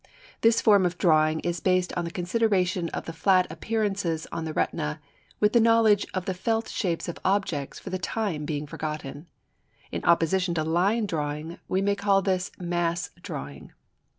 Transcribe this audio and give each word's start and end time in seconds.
This 0.41 0.61
form 0.61 0.83
of 0.83 0.97
drawing 0.97 1.41
is 1.41 1.59
based 1.59 1.93
on 1.93 2.05
the 2.05 2.09
consideration 2.09 2.89
of 2.89 3.05
the 3.05 3.13
flat 3.13 3.45
appearances 3.51 4.25
on 4.31 4.45
the 4.45 4.51
retina, 4.53 4.99
with 5.39 5.53
the 5.53 5.59
knowledge 5.59 6.07
of 6.15 6.25
the 6.25 6.33
felt 6.33 6.67
shapes 6.69 7.07
of 7.07 7.19
objects 7.23 7.77
for 7.77 7.91
the 7.91 7.99
time 7.99 8.43
being 8.43 8.65
forgotten. 8.65 9.27
In 9.91 10.03
opposition 10.03 10.55
to 10.55 10.63
line 10.63 11.05
drawing, 11.05 11.59
we 11.67 11.83
may 11.83 11.95
call 11.95 12.23
this 12.23 12.49
Mass 12.57 13.11
Drawing. 13.21 13.73